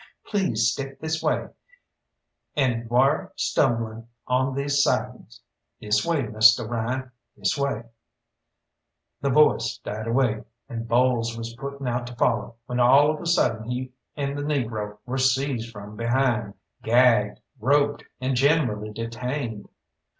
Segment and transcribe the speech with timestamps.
[0.25, 1.47] Please step this way
[2.55, 5.41] and 'ware stumbling on these sidings
[5.79, 7.83] this way, Misteh Ryan this way"
[9.21, 13.27] The voice died away, and Bowles was putting out to follow, when all of a
[13.27, 19.69] sudden he and the negro were seized from behind, gagged, roped, and generally detained.